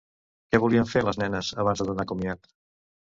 Què 0.53 0.59
volien 0.63 0.89
fer 0.93 1.03
les 1.07 1.21
nenes, 1.23 1.51
abans 1.65 1.85
de 1.85 1.91
donar 1.91 2.11
comiat? 2.13 2.51